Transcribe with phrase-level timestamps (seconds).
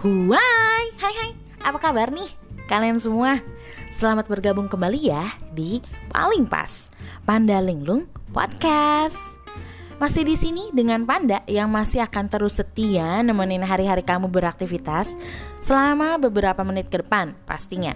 [0.00, 1.30] Huai, hai hai,
[1.60, 2.32] apa kabar nih
[2.72, 3.36] kalian semua?
[3.92, 5.76] Selamat bergabung kembali ya di
[6.08, 6.88] Paling Pas
[7.28, 9.20] Panda Linglung Podcast.
[10.00, 15.12] Masih di sini dengan Panda yang masih akan terus setia nemenin hari-hari kamu beraktivitas
[15.60, 17.92] selama beberapa menit ke depan pastinya.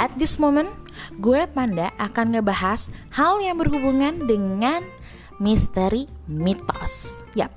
[0.00, 0.72] At this moment,
[1.20, 4.80] gue Panda akan ngebahas hal yang berhubungan dengan
[5.36, 7.20] misteri mitos.
[7.36, 7.52] Yap,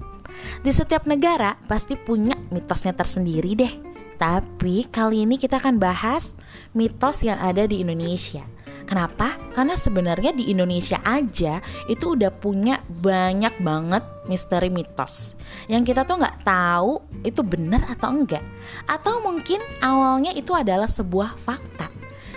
[0.61, 3.73] di setiap negara pasti punya mitosnya tersendiri deh.
[4.15, 6.39] Tapi kali ini kita akan bahas
[6.71, 8.47] mitos yang ada di Indonesia.
[8.85, 9.33] Kenapa?
[9.57, 11.57] Karena sebenarnya di Indonesia aja
[11.89, 15.33] itu udah punya banyak banget misteri mitos
[15.65, 18.45] yang kita tuh nggak tahu itu benar atau enggak,
[18.85, 21.89] atau mungkin awalnya itu adalah sebuah fakta,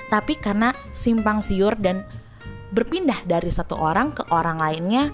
[0.09, 2.05] tapi karena simpang siur dan
[2.73, 5.13] berpindah dari satu orang ke orang lainnya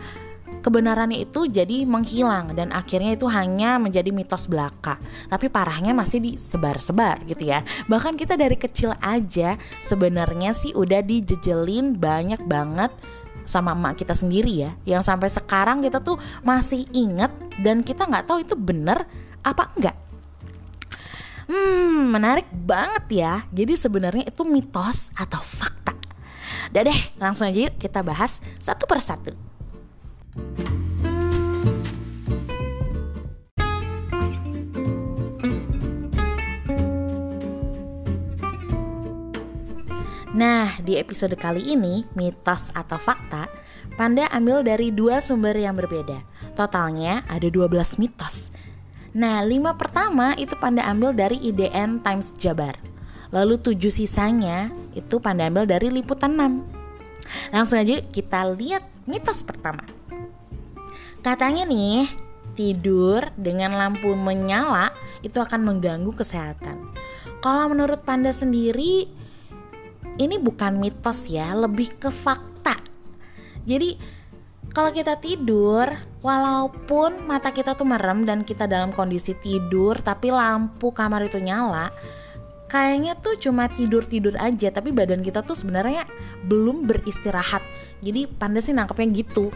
[0.64, 4.96] kebenarannya itu jadi menghilang dan akhirnya itu hanya menjadi mitos belaka.
[5.28, 7.60] Tapi parahnya masih disebar-sebar gitu ya.
[7.88, 12.92] Bahkan kita dari kecil aja sebenarnya sih udah dijejelin banyak banget
[13.44, 17.28] sama emak kita sendiri ya yang sampai sekarang kita tuh masih inget
[17.60, 19.04] dan kita nggak tahu itu bener
[19.44, 19.96] apa enggak
[21.44, 23.34] Hmm, menarik banget ya.
[23.52, 25.92] Jadi sebenarnya itu mitos atau fakta.
[26.72, 29.36] Udah deh, langsung aja yuk kita bahas satu persatu.
[40.34, 43.46] Nah, di episode kali ini, mitos atau fakta,
[43.94, 46.26] Panda ambil dari dua sumber yang berbeda.
[46.58, 48.50] Totalnya ada 12 mitos.
[49.14, 52.74] Nah, lima pertama itu Panda ambil dari IDN Times Jabar.
[53.30, 57.54] Lalu tujuh sisanya itu Panda ambil dari Liputan 6.
[57.54, 59.86] Langsung aja kita lihat mitos pertama.
[61.24, 62.04] Katanya nih,
[62.52, 64.92] tidur dengan lampu menyala
[65.24, 66.92] itu akan mengganggu kesehatan.
[67.40, 69.08] Kalau menurut Panda sendiri,
[70.20, 72.76] ini bukan mitos ya, lebih ke fakta.
[73.64, 73.96] Jadi
[74.76, 75.88] kalau kita tidur,
[76.20, 81.88] walaupun mata kita tuh merem dan kita dalam kondisi tidur, tapi lampu kamar itu nyala,
[82.68, 86.04] kayaknya tuh cuma tidur-tidur aja, tapi badan kita tuh sebenarnya
[86.44, 87.64] belum beristirahat.
[88.04, 89.48] Jadi panda sih nangkepnya gitu.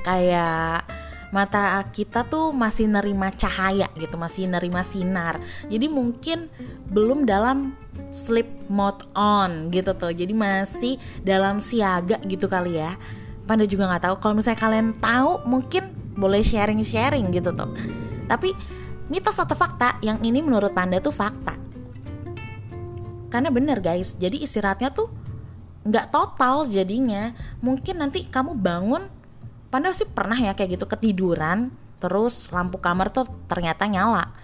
[0.00, 0.88] Kayak
[1.30, 5.38] mata kita tuh masih nerima cahaya gitu, masih nerima sinar.
[5.70, 6.50] Jadi mungkin
[6.90, 7.78] belum dalam
[8.10, 10.10] sleep mode on gitu tuh.
[10.10, 12.98] Jadi masih dalam siaga gitu kali ya.
[13.46, 14.14] Panda juga nggak tahu.
[14.22, 17.70] Kalau misalnya kalian tahu, mungkin boleh sharing-sharing gitu tuh.
[18.26, 18.54] Tapi
[19.10, 21.58] mitos atau fakta yang ini menurut Panda tuh fakta.
[23.30, 25.10] Karena bener guys, jadi istirahatnya tuh
[25.86, 27.30] nggak total jadinya.
[27.62, 29.06] Mungkin nanti kamu bangun,
[29.70, 31.70] Panda sih pernah ya kayak gitu ketiduran,
[32.02, 34.34] terus lampu kamar tuh ternyata nyala.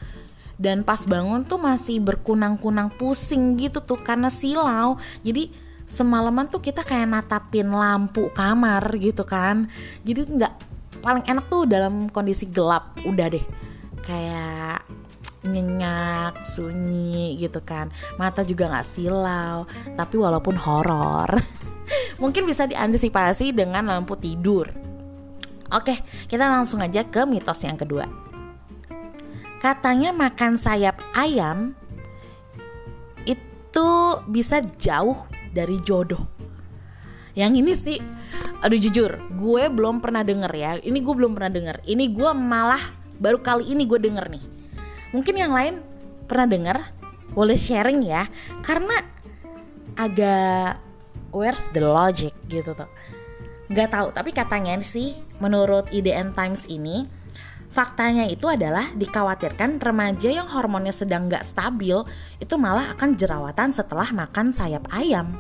[0.55, 5.03] Dan pas bangun tuh masih berkunang-kunang pusing gitu tuh karena silau.
[5.27, 5.51] Jadi
[5.85, 9.67] semalaman tuh kita kayak natapin lampu kamar gitu kan.
[10.07, 10.53] Jadi nggak
[11.03, 13.45] paling enak tuh dalam kondisi gelap udah deh.
[14.07, 14.87] Kayak
[15.43, 17.91] nyenyak sunyi gitu kan.
[18.15, 19.67] Mata juga nggak silau
[19.99, 21.35] tapi walaupun horor.
[22.23, 24.86] Mungkin bisa diantisipasi dengan lampu tidur
[25.73, 25.95] oke
[26.27, 28.07] kita langsung aja ke mitos yang kedua
[29.63, 31.75] katanya makan sayap ayam
[33.77, 36.25] itu bisa jauh dari jodoh.
[37.37, 37.99] Yang ini sih,
[38.65, 40.73] aduh jujur, gue belum pernah denger ya.
[40.81, 41.77] Ini gue belum pernah denger.
[41.85, 42.81] Ini gue malah
[43.21, 44.45] baru kali ini gue denger nih.
[45.13, 45.85] Mungkin yang lain
[46.25, 46.77] pernah denger,
[47.37, 48.25] boleh sharing ya.
[48.65, 48.97] Karena
[50.01, 50.81] agak
[51.37, 52.89] where's the logic gitu tuh.
[53.67, 57.07] Gak tahu, tapi katanya sih menurut IDN Times ini
[57.77, 62.01] Faktanya itu adalah dikhawatirkan remaja yang hormonnya sedang gak stabil
[62.41, 65.37] itu malah akan jerawatan setelah makan sayap ayam.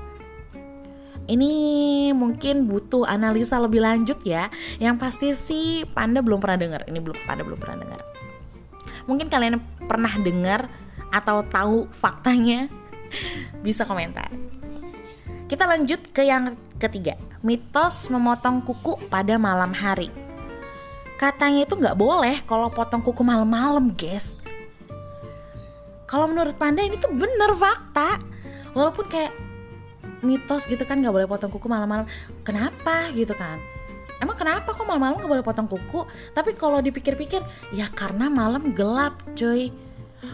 [1.25, 1.53] Ini
[2.13, 4.53] mungkin butuh analisa lebih lanjut ya.
[4.77, 6.84] Yang pasti sih Panda belum pernah dengar.
[6.84, 8.01] Ini belum Panda belum pernah dengar.
[9.09, 9.57] Mungkin kalian
[9.89, 10.69] pernah dengar
[11.17, 12.69] atau tahu faktanya
[13.65, 14.29] bisa komentar.
[15.47, 17.15] Kita lanjut ke yang ketiga,
[17.47, 20.10] mitos memotong kuku pada malam hari.
[21.15, 24.43] Katanya itu nggak boleh kalau potong kuku malam-malam guys.
[26.10, 28.19] Kalau menurut Panda ini tuh bener fakta.
[28.75, 29.31] Walaupun kayak
[30.27, 32.10] mitos gitu kan nggak boleh potong kuku malam-malam.
[32.43, 33.63] Kenapa gitu kan?
[34.19, 36.10] Emang kenapa kok malam-malam nggak boleh potong kuku?
[36.34, 37.39] Tapi kalau dipikir-pikir
[37.71, 39.71] ya karena malam gelap cuy.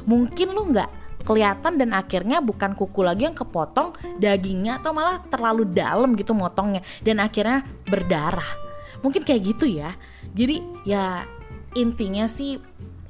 [0.08, 5.66] Mungkin lu nggak kelihatan dan akhirnya bukan kuku lagi yang kepotong dagingnya atau malah terlalu
[5.66, 8.52] dalam gitu motongnya dan akhirnya berdarah
[9.00, 9.94] mungkin kayak gitu ya
[10.34, 11.26] jadi ya
[11.74, 12.60] intinya sih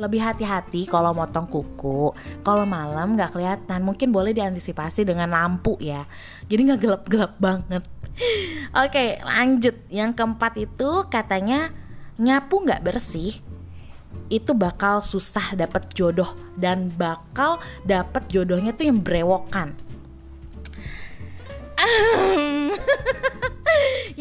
[0.00, 2.10] lebih hati-hati kalau motong kuku.
[2.42, 6.02] Kalau malam nggak kelihatan, mungkin boleh diantisipasi dengan lampu ya.
[6.50, 7.86] Jadi nggak gelap-gelap banget.
[8.82, 9.78] Oke, lanjut.
[9.92, 11.70] Yang keempat itu katanya
[12.18, 13.38] nyapu nggak bersih
[14.32, 19.76] itu bakal susah dapet jodoh dan bakal dapet jodohnya tuh yang brewokan.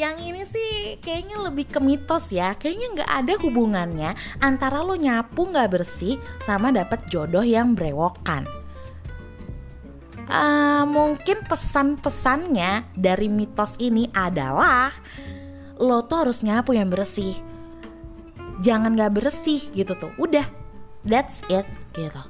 [0.02, 2.58] yang ini sih kayaknya lebih ke mitos ya.
[2.60, 4.12] Kayaknya nggak ada hubungannya
[4.44, 8.44] antara lo nyapu nggak bersih sama dapat jodoh yang brewokan.
[10.32, 14.88] Uh, mungkin pesan-pesannya dari mitos ini adalah
[15.76, 17.51] lo tuh harus nyapu yang bersih
[18.62, 20.14] jangan nggak bersih gitu tuh.
[20.22, 20.46] Udah
[21.06, 21.66] that's it
[21.98, 22.22] gitu.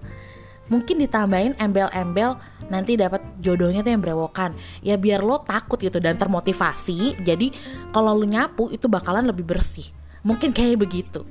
[0.71, 2.39] Mungkin ditambahin embel-embel
[2.71, 7.51] nanti dapat jodohnya tuh yang berewokan ya biar lo takut gitu dan termotivasi jadi
[7.91, 9.91] kalau lo nyapu itu bakalan lebih bersih.
[10.23, 11.27] Mungkin kayak begitu.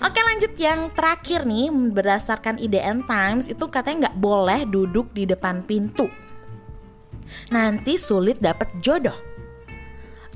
[0.00, 0.56] Oke lanjut.
[0.56, 6.08] Yang terakhir nih berdasarkan IDN Times itu katanya nggak boleh duduk di depan pintu.
[7.52, 9.16] Nanti sulit dapat jodoh.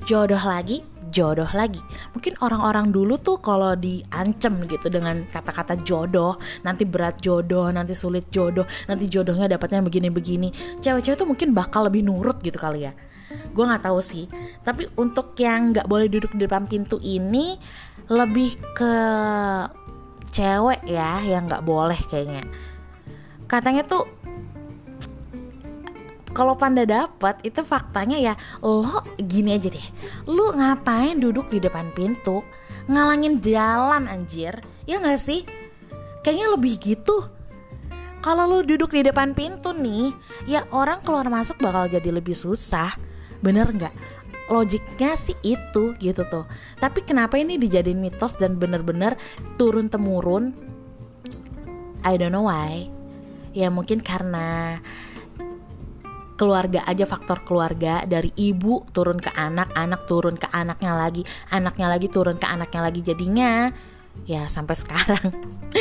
[0.05, 1.83] Jodoh lagi jodoh lagi.
[2.15, 8.31] Mungkin orang-orang dulu tuh kalau diancem gitu dengan kata-kata jodoh, nanti berat jodoh, nanti sulit
[8.33, 10.79] jodoh, nanti jodohnya dapatnya begini-begini.
[10.81, 12.93] Cewek-cewek tuh mungkin bakal lebih nurut gitu kali ya.
[13.55, 14.31] Gue nggak tahu sih.
[14.63, 17.59] Tapi untuk yang nggak boleh duduk di depan pintu ini
[18.11, 18.95] lebih ke
[20.31, 22.47] cewek ya yang nggak boleh kayaknya.
[23.51, 24.07] Katanya tuh
[26.31, 29.87] kalau panda dapat itu faktanya ya lo gini aja deh.
[30.31, 32.43] Lu ngapain duduk di depan pintu
[32.87, 34.63] ngalangin jalan anjir.
[34.87, 35.43] Ya nggak sih?
[36.23, 37.27] Kayaknya lebih gitu.
[38.21, 40.13] Kalau lu duduk di depan pintu nih
[40.45, 42.93] ya orang keluar masuk bakal jadi lebih susah.
[43.41, 43.95] Bener nggak?
[44.51, 46.45] Logiknya sih itu gitu tuh.
[46.83, 49.17] Tapi kenapa ini dijadiin mitos dan bener-bener
[49.57, 50.53] turun temurun?
[52.05, 52.91] I don't know why.
[53.57, 54.79] Ya mungkin karena
[56.41, 61.23] keluarga aja faktor keluarga dari ibu turun ke anak anak turun ke anaknya lagi
[61.53, 63.01] anaknya lagi turun ke anaknya lagi.
[63.05, 63.69] Jadinya
[64.25, 65.29] ya sampai sekarang.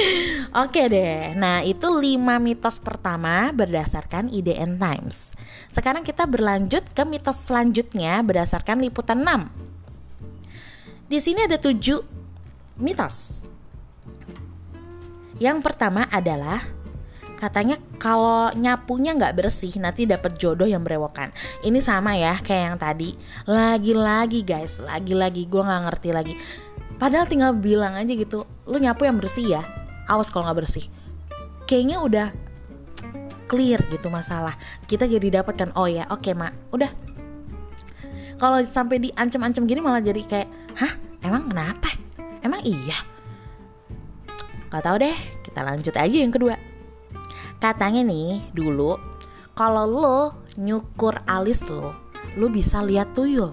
[0.67, 1.31] Oke deh.
[1.39, 5.31] Nah itu lima mitos pertama berdasarkan IDN Times.
[5.71, 9.69] Sekarang kita berlanjut ke mitos selanjutnya berdasarkan liputan 6
[11.09, 12.06] di sini ada tujuh
[12.77, 13.41] mitos.
[15.41, 16.61] Yang pertama adalah
[17.39, 21.31] katanya kalau nyapunya nggak bersih nanti dapat jodoh yang berewokan.
[21.63, 23.15] Ini sama ya kayak yang tadi.
[23.47, 24.83] Lagi-lagi guys.
[24.83, 26.33] Lagi-lagi gue nggak ngerti lagi.
[27.00, 29.63] Padahal tinggal bilang aja gitu lu nyapu yang bersih ya?
[30.12, 30.86] Awas kalau nggak bersih.
[31.63, 32.27] Kayaknya udah
[33.47, 34.59] clear gitu masalah.
[34.83, 36.51] Kita jadi dapat kan oh ya oke okay, mak.
[36.75, 36.92] Udah.
[38.35, 40.92] Kalau sampai diancam-ancam gini malah jadi kayak hah?
[41.24, 41.88] Emang kenapa?
[42.44, 43.00] Emang iya?
[44.71, 45.15] Gak tau deh.
[45.44, 46.69] Kita lanjut aja yang kedua
[47.59, 48.95] Katanya nih dulu
[49.51, 51.91] kalau lo nyukur alis lo,
[52.39, 53.51] lo bisa lihat tuyul.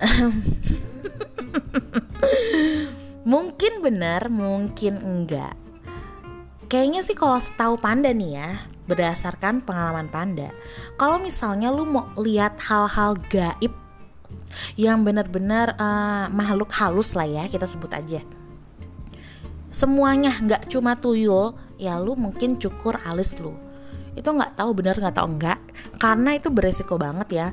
[3.28, 5.52] mungkin benar, mungkin enggak.
[6.72, 10.48] Kayaknya sih kalau setahu Panda nih ya, berdasarkan pengalaman Panda,
[10.96, 13.76] kalau misalnya lu mau lihat hal-hal gaib
[14.80, 18.24] yang benar-benar uh, makhluk halus lah ya, kita sebut aja
[19.68, 23.54] semuanya nggak cuma tuyul ya lu mungkin cukur alis lu.
[24.18, 25.58] Itu nggak tahu bener nggak tahu enggak
[25.96, 27.48] karena itu beresiko banget ya.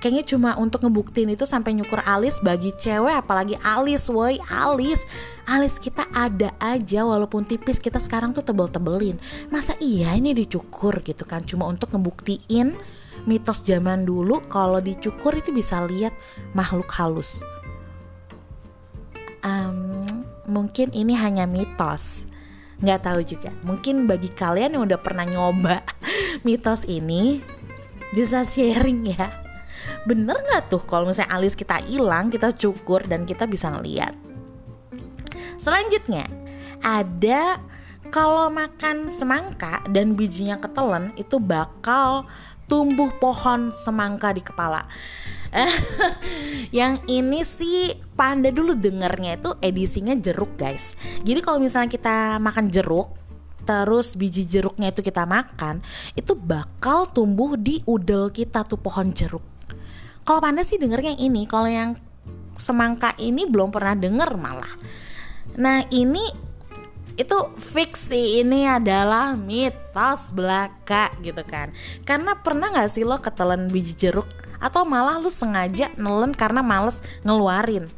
[0.00, 5.04] Kayaknya cuma untuk ngebuktiin itu sampai nyukur alis bagi cewek apalagi alis woi alis.
[5.44, 9.20] Alis kita ada aja walaupun tipis kita sekarang tuh tebel-tebelin.
[9.52, 12.72] Masa iya ini dicukur gitu kan cuma untuk ngebuktiin
[13.28, 16.16] mitos zaman dulu kalau dicukur itu bisa lihat
[16.56, 17.44] makhluk halus.
[19.44, 20.19] Um,
[20.50, 22.26] mungkin ini hanya mitos.
[22.82, 23.54] Nggak tahu juga.
[23.62, 25.86] Mungkin bagi kalian yang udah pernah nyoba
[26.46, 27.38] mitos ini
[28.10, 29.30] bisa sharing ya.
[30.04, 34.12] Bener nggak tuh kalau misalnya alis kita hilang kita cukur dan kita bisa ngeliat?
[35.60, 36.26] Selanjutnya
[36.80, 37.60] ada
[38.10, 42.26] kalau makan semangka dan bijinya ketelen itu bakal
[42.66, 44.88] tumbuh pohon semangka di kepala
[46.78, 50.94] yang ini sih panda dulu dengernya itu edisinya jeruk guys.
[51.26, 53.10] Jadi kalau misalnya kita makan jeruk
[53.66, 55.84] terus biji jeruknya itu kita makan
[56.16, 59.44] itu bakal tumbuh di udel kita tuh pohon jeruk.
[60.24, 61.98] Kalau panda sih dengernya yang ini kalau yang
[62.54, 64.72] semangka ini belum pernah denger malah.
[65.58, 66.50] Nah ini
[67.18, 68.40] itu fix sih.
[68.40, 71.74] Ini adalah mitos belaka gitu kan.
[72.08, 74.28] Karena pernah nggak sih lo ketelan biji jeruk
[74.60, 77.88] atau malah lu sengaja nelen karena males ngeluarin.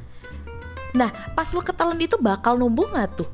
[0.94, 3.30] Nah pas lu ketelan itu bakal numbuh gak tuh?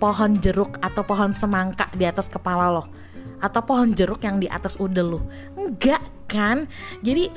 [0.00, 2.84] Pohon jeruk atau pohon semangka di atas kepala lo?
[3.38, 5.20] Atau pohon jeruk yang di atas udel lo
[5.54, 6.64] enggak kan?
[7.04, 7.28] Jadi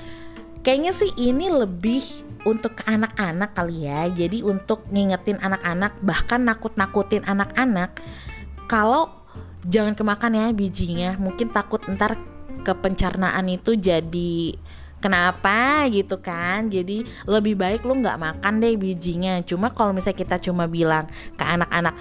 [0.64, 2.04] kayaknya sih ini lebih
[2.48, 4.08] untuk ke anak-anak kali ya.
[4.08, 8.00] Jadi untuk ngingetin anak-anak bahkan nakut-nakutin anak-anak
[8.72, 9.12] kalau
[9.68, 11.20] jangan kemakan ya bijinya.
[11.20, 12.16] Mungkin takut ntar
[12.62, 14.56] ke pencernaan itu jadi
[15.00, 16.68] kenapa gitu kan?
[16.68, 19.40] Jadi lebih baik lu nggak makan deh bijinya.
[19.44, 21.96] Cuma kalau misalnya kita cuma bilang ke anak-anak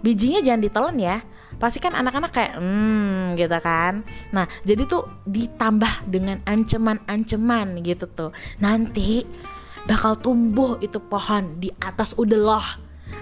[0.00, 1.16] bijinya jangan ditelan ya.
[1.60, 4.00] Pasti kan anak-anak kayak hmm gitu kan.
[4.32, 8.30] Nah jadi tuh ditambah dengan ancaman-ancaman gitu tuh.
[8.58, 9.28] Nanti
[9.84, 12.64] bakal tumbuh itu pohon di atas udeloh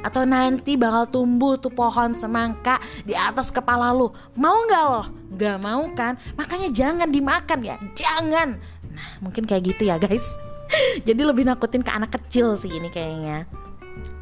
[0.04, 4.12] atau nanti bakal tumbuh tuh pohon semangka di atas kepala lu.
[4.38, 5.02] Mau nggak lo
[5.38, 6.16] nggak mau kan?
[6.34, 7.76] Makanya jangan dimakan ya.
[7.94, 8.58] Jangan.
[8.90, 10.34] Nah mungkin kayak gitu ya guys.
[11.06, 13.44] Jadi lebih nakutin ke anak kecil sih ini kayaknya.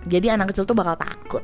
[0.06, 1.42] Jadi anak kecil tuh bakal takut.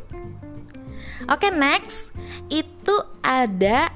[1.30, 2.10] Oke, next.
[2.50, 3.90] Itu ada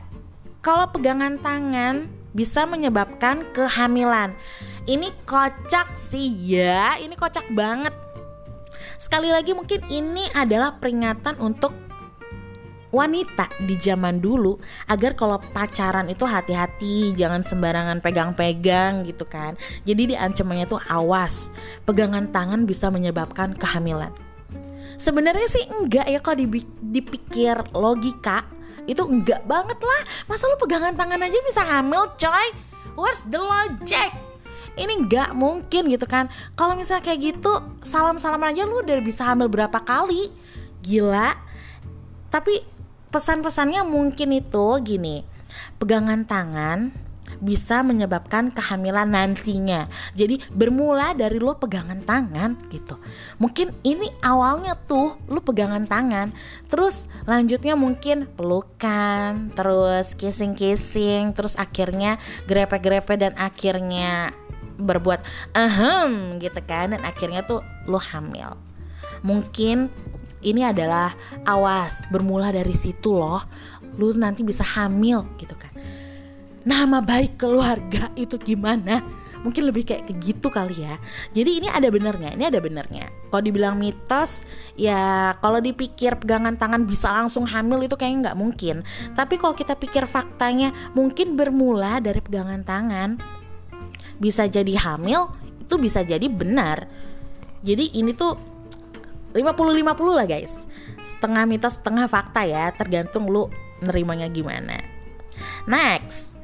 [0.62, 4.34] kalau pegangan tangan bisa menyebabkan kehamilan.
[4.86, 7.90] Ini kocak sih ya, ini kocak banget.
[8.96, 11.86] Sekali lagi mungkin ini adalah peringatan untuk
[12.94, 14.56] wanita di zaman dulu
[14.88, 19.58] agar kalau pacaran itu hati-hati jangan sembarangan pegang-pegang gitu kan.
[19.84, 21.52] Jadi diancamannya tuh awas
[21.84, 24.14] pegangan tangan bisa menyebabkan kehamilan.
[24.96, 26.40] Sebenarnya sih enggak ya kalau
[26.80, 28.48] dipikir logika
[28.88, 30.02] itu enggak banget lah.
[30.24, 32.48] Masa lu pegangan tangan aja bisa hamil coy?
[32.96, 34.25] Where's the logic
[34.76, 37.52] ini enggak mungkin gitu kan kalau misalnya kayak gitu
[37.82, 40.28] salam salaman aja lu udah bisa hamil berapa kali
[40.84, 41.34] gila
[42.28, 42.60] tapi
[43.10, 45.24] pesan-pesannya mungkin itu gini
[45.80, 47.06] pegangan tangan
[47.40, 49.90] bisa menyebabkan kehamilan nantinya.
[50.16, 52.96] Jadi bermula dari lo pegangan tangan gitu.
[53.36, 56.32] Mungkin ini awalnya tuh lo pegangan tangan,
[56.70, 62.16] terus lanjutnya mungkin pelukan, terus kissing-kissing, terus akhirnya
[62.48, 64.32] grepe-grepe dan akhirnya
[64.76, 65.24] berbuat
[65.56, 68.52] ahem gitu kan dan akhirnya tuh lo hamil.
[69.24, 69.88] Mungkin
[70.44, 71.16] ini adalah
[71.48, 73.42] awas bermula dari situ loh
[73.96, 75.72] lu nanti bisa hamil gitu kan.
[76.66, 79.00] Nama baik keluarga itu gimana?
[79.40, 80.98] Mungkin lebih kayak gitu kali ya.
[81.32, 84.42] Jadi ini ada benernya ini ada benernya kalau dibilang mitos
[84.74, 88.76] ya kalau dipikir pegangan tangan bisa langsung hamil itu kayaknya nggak mungkin.
[89.14, 93.16] Tapi kalau kita pikir faktanya mungkin bermula dari pegangan tangan
[94.16, 95.30] bisa jadi hamil
[95.60, 96.88] itu bisa jadi benar
[97.60, 98.38] jadi ini tuh
[99.34, 100.64] 50-50 lah guys
[101.04, 103.52] setengah mitos setengah fakta ya tergantung lu
[103.84, 104.80] nerimanya gimana
[105.68, 106.36] next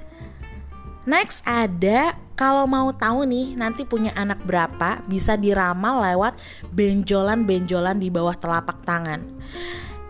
[1.02, 6.38] Next ada kalau mau tahu nih nanti punya anak berapa bisa diramal lewat
[6.71, 9.19] benjolan-benjolan di bawah telapak tangan.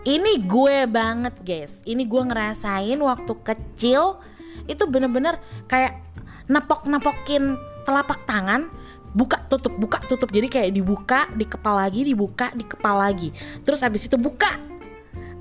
[0.05, 1.81] Ini gue banget guys.
[1.81, 4.21] Ini gue ngerasain waktu kecil
[4.69, 5.97] itu bener-bener kayak
[6.47, 8.67] nepok-nepokin telapak tangan
[9.13, 10.29] buka tutup buka tutup.
[10.33, 13.29] Jadi kayak dibuka di kepala lagi dibuka di kepala lagi.
[13.61, 14.73] Terus habis itu buka.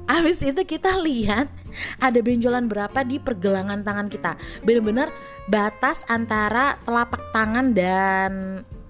[0.06, 1.49] Habis itu kita lihat
[1.97, 4.37] ada benjolan berapa di pergelangan tangan kita.
[4.61, 5.09] Bener-bener
[5.49, 8.32] batas antara telapak tangan dan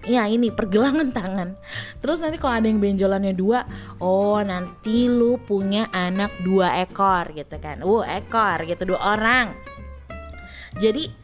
[0.03, 1.55] ya ini pergelangan tangan.
[2.03, 3.63] Terus nanti kalau ada yang benjolannya dua
[4.03, 7.79] oh nanti lu punya anak dua ekor gitu kan.
[7.87, 9.55] Uh ekor gitu dua orang.
[10.75, 11.22] Jadi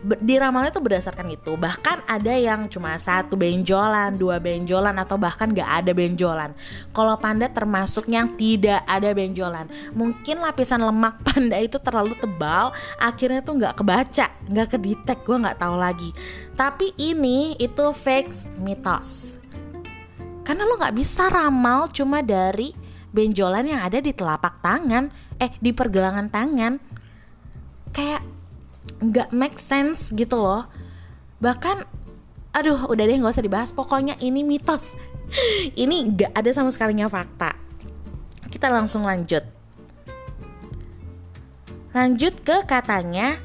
[0.00, 1.54] di ramalnya tuh berdasarkan itu.
[1.60, 6.56] Bahkan ada yang cuma satu benjolan dua benjolan atau bahkan gak ada benjolan.
[6.96, 9.68] Kalau panda termasuk yang tidak ada benjolan.
[9.92, 15.58] Mungkin lapisan lemak panda itu terlalu tebal akhirnya tuh nggak kebaca nggak kedetek gue nggak
[15.60, 16.10] tahu lagi.
[16.56, 19.36] Tapi ini itu fake mitos.
[20.42, 22.72] Karena lo nggak bisa ramal cuma dari
[23.12, 25.12] benjolan yang ada di telapak tangan.
[25.36, 26.72] Eh di pergelangan tangan.
[27.90, 28.39] Kayak
[29.00, 30.68] nggak make sense gitu loh.
[31.40, 31.84] Bahkan
[32.50, 33.70] aduh udah deh nggak usah dibahas.
[33.72, 34.96] Pokoknya ini mitos.
[35.82, 37.54] Ini nggak ada sama sekalinya fakta.
[38.50, 39.46] Kita langsung lanjut.
[41.94, 43.38] Lanjut ke katanya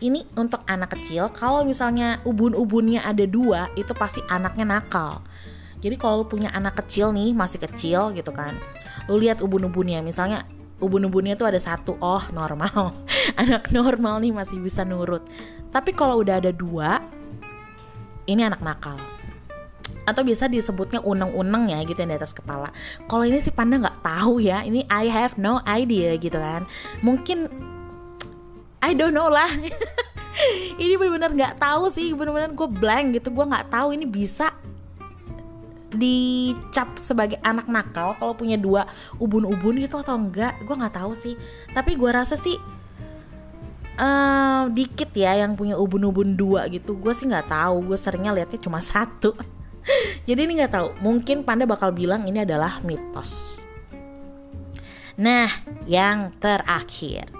[0.00, 5.24] ini untuk anak kecil kalau misalnya ubun-ubunnya ada dua itu pasti anaknya nakal.
[5.80, 8.56] Jadi kalau punya anak kecil nih masih kecil gitu kan
[9.08, 10.00] lu lihat ubun-ubunnya.
[10.04, 10.44] Misalnya
[10.80, 12.92] ubun-ubunnya tuh ada satu oh normal
[13.42, 15.24] anak normal nih masih bisa nurut
[15.74, 17.02] tapi kalau udah ada dua
[18.26, 18.98] ini anak nakal
[20.06, 22.70] atau biasa disebutnya uneng-uneng ya gitu yang di atas kepala.
[23.10, 24.62] Kalau ini sih panda nggak tahu ya.
[24.62, 26.62] Ini I have no idea gitu kan.
[27.02, 27.50] Mungkin
[28.86, 29.50] I don't know lah.
[30.82, 32.14] ini benar-benar nggak tahu sih.
[32.14, 33.34] Benar-benar gue blank gitu.
[33.34, 34.54] Gue nggak tahu ini bisa
[35.96, 41.38] dicap sebagai anak nakal kalau punya dua ubun-ubun gitu atau enggak gue nggak tahu sih
[41.72, 42.58] tapi gue rasa sih
[43.96, 48.60] uh, dikit ya yang punya ubun-ubun dua gitu gue sih nggak tahu gue seringnya lihatnya
[48.60, 49.36] cuma satu
[50.28, 53.62] jadi ini nggak tahu mungkin panda bakal bilang ini adalah mitos
[55.16, 55.48] nah
[55.88, 57.36] yang terakhir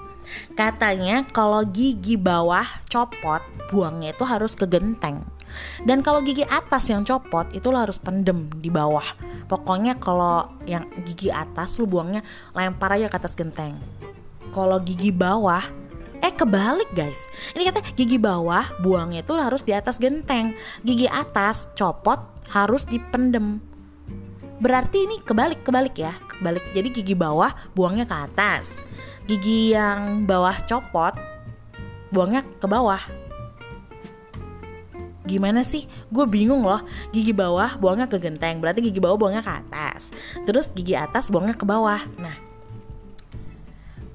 [0.56, 5.22] Katanya kalau gigi bawah copot, buangnya itu harus ke genteng.
[5.88, 9.04] Dan kalau gigi atas yang copot itu lo harus pendem di bawah.
[9.48, 12.20] Pokoknya kalau yang gigi atas lu buangnya
[12.52, 13.80] lempar aja ke atas genteng.
[14.52, 15.64] Kalau gigi bawah
[16.22, 17.28] Eh kebalik guys.
[17.52, 20.56] Ini katanya gigi bawah buangnya itu harus di atas genteng.
[20.86, 22.18] Gigi atas copot
[22.50, 23.60] harus dipendem.
[24.56, 26.16] Berarti ini kebalik kebalik ya.
[26.30, 26.64] Kebalik.
[26.72, 28.80] Jadi gigi bawah buangnya ke atas.
[29.28, 31.12] Gigi yang bawah copot
[32.14, 33.02] buangnya ke bawah.
[35.26, 35.90] Gimana sih?
[36.08, 36.80] Gue bingung loh.
[37.10, 40.14] Gigi bawah buangnya ke genteng berarti gigi bawah buangnya ke atas.
[40.46, 41.98] Terus gigi atas buangnya ke bawah.
[42.16, 42.45] Nah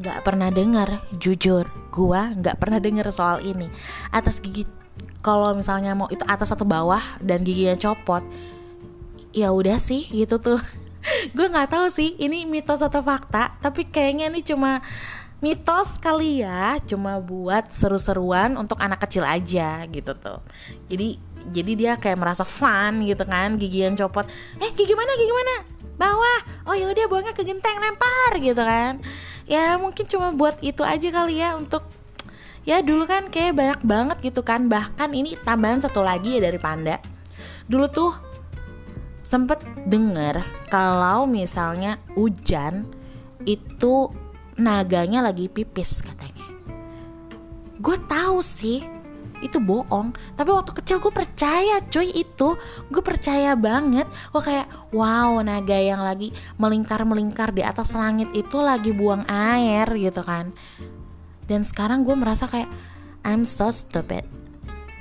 [0.01, 1.05] nggak pernah dengar.
[1.21, 3.69] Jujur gue nggak pernah dengar soal ini.
[4.09, 4.65] Atas gigi
[5.21, 8.25] kalau misalnya mau itu atas atau bawah dan giginya copot
[9.31, 10.59] ya udah sih gitu tuh.
[11.35, 14.81] Gue nggak tahu sih ini mitos atau fakta tapi kayaknya ini cuma
[15.39, 16.77] mitos kali ya.
[16.83, 20.41] Cuma buat seru-seruan untuk anak kecil aja gitu tuh.
[20.89, 21.17] Jadi
[21.49, 24.27] jadi dia kayak merasa fun gitu kan gigi yang copot.
[24.61, 25.55] Eh gigi mana gigi mana?
[25.97, 26.39] Bawah.
[26.69, 29.01] Oh yaudah buangnya ke genteng lempar gitu kan
[29.51, 31.83] ya mungkin cuma buat itu aja kali ya untuk
[32.63, 36.55] ya dulu kan kayak banyak banget gitu kan bahkan ini tambahan satu lagi ya dari
[36.55, 37.03] panda
[37.67, 38.11] dulu tuh
[39.19, 40.39] sempet denger
[40.71, 42.87] kalau misalnya hujan
[43.43, 44.11] itu
[44.61, 46.45] naganya lagi pipis katanya.
[47.81, 48.85] Gue tahu sih
[49.41, 50.13] itu bohong.
[50.37, 52.55] Tapi waktu kecil gue percaya cuy itu.
[52.87, 54.05] Gue percaya banget.
[54.29, 59.89] Gue kayak wow naga yang lagi melingkar melingkar di atas langit itu lagi buang air
[59.97, 60.53] gitu kan.
[61.49, 62.69] Dan sekarang gue merasa kayak
[63.27, 64.23] I'm so stupid.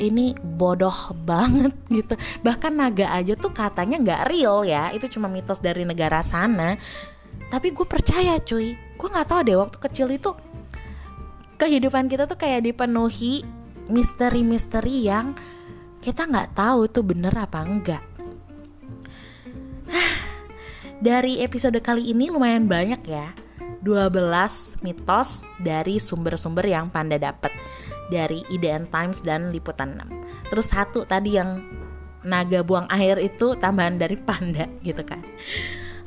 [0.00, 2.16] Ini bodoh banget gitu.
[2.40, 4.90] Bahkan naga aja tuh katanya nggak real ya.
[4.90, 6.80] Itu cuma mitos dari negara sana.
[7.52, 8.74] Tapi gue percaya cuy.
[8.96, 10.32] Gue nggak tahu deh waktu kecil itu
[11.60, 13.44] kehidupan kita tuh kayak dipenuhi
[13.90, 15.34] misteri-misteri yang
[16.00, 18.02] kita nggak tahu itu bener apa enggak
[21.00, 23.32] dari episode kali ini lumayan banyak ya
[23.80, 27.48] 12 mitos dari sumber-sumber yang Panda dapat
[28.12, 30.52] dari IDN Times dan Liputan 6.
[30.52, 31.64] Terus satu tadi yang
[32.20, 35.24] naga buang air itu tambahan dari Panda gitu kan.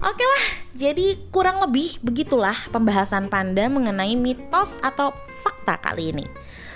[0.03, 0.45] Oke lah,
[0.77, 6.25] jadi kurang lebih begitulah pembahasan Panda mengenai mitos atau fakta kali ini.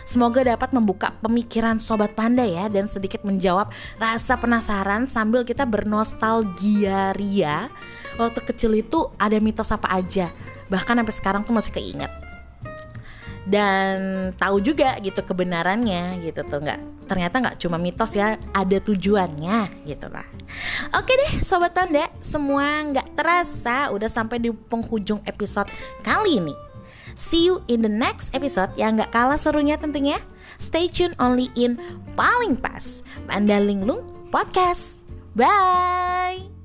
[0.07, 3.67] Semoga dapat membuka pemikiran sobat panda ya dan sedikit menjawab
[3.99, 7.67] rasa penasaran sambil kita bernostalgia ria.
[8.15, 10.31] Waktu kecil itu ada mitos apa aja,
[10.71, 12.07] bahkan sampai sekarang tuh masih keinget.
[13.43, 19.87] Dan tahu juga gitu kebenarannya gitu tuh nggak ternyata nggak cuma mitos ya ada tujuannya
[19.91, 20.23] gitu lah.
[20.95, 22.63] Oke deh sobat tanda semua
[22.95, 25.67] nggak terasa udah sampai di penghujung episode
[25.99, 26.66] kali ini
[27.17, 28.69] see you in the next episode.
[28.77, 30.21] Yang nggak kalah serunya tentunya.
[30.61, 31.77] Stay tune only in
[32.13, 33.01] paling pas.
[33.25, 35.01] Panda Linglung Podcast.
[35.37, 36.56] Bye